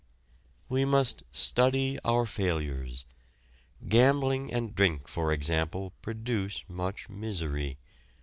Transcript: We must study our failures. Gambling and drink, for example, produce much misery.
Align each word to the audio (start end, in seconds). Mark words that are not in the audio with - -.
We 0.67 0.83
must 0.83 1.21
study 1.31 1.99
our 2.03 2.25
failures. 2.25 3.05
Gambling 3.87 4.51
and 4.51 4.73
drink, 4.73 5.07
for 5.07 5.31
example, 5.31 5.93
produce 6.01 6.65
much 6.67 7.07
misery. 7.07 7.77